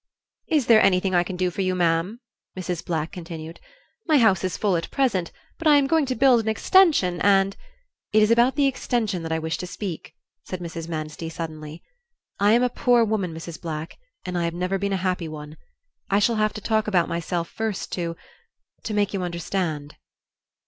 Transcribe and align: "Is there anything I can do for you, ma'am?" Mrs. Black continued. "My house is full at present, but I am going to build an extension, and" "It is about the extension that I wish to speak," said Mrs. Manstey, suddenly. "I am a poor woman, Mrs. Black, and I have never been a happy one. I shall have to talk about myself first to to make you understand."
"Is 0.47 0.65
there 0.65 0.81
anything 0.81 1.13
I 1.13 1.21
can 1.23 1.35
do 1.35 1.51
for 1.51 1.61
you, 1.61 1.75
ma'am?" 1.75 2.21
Mrs. 2.57 2.83
Black 2.83 3.11
continued. 3.11 3.59
"My 4.07 4.17
house 4.17 4.43
is 4.43 4.57
full 4.57 4.75
at 4.75 4.89
present, 4.89 5.31
but 5.59 5.67
I 5.67 5.75
am 5.75 5.85
going 5.85 6.07
to 6.07 6.15
build 6.15 6.39
an 6.39 6.47
extension, 6.47 7.21
and" 7.21 7.55
"It 8.11 8.23
is 8.23 8.31
about 8.31 8.55
the 8.55 8.65
extension 8.65 9.21
that 9.21 9.31
I 9.31 9.37
wish 9.37 9.59
to 9.59 9.67
speak," 9.67 10.15
said 10.43 10.59
Mrs. 10.59 10.87
Manstey, 10.89 11.29
suddenly. 11.29 11.83
"I 12.39 12.53
am 12.53 12.63
a 12.63 12.69
poor 12.71 13.05
woman, 13.05 13.31
Mrs. 13.31 13.61
Black, 13.61 13.99
and 14.25 14.35
I 14.39 14.45
have 14.45 14.55
never 14.55 14.79
been 14.79 14.91
a 14.91 14.97
happy 14.97 15.27
one. 15.27 15.55
I 16.09 16.17
shall 16.17 16.37
have 16.37 16.53
to 16.53 16.61
talk 16.61 16.87
about 16.87 17.07
myself 17.07 17.47
first 17.47 17.91
to 17.91 18.15
to 18.85 18.93
make 18.95 19.13
you 19.13 19.21
understand." 19.21 19.97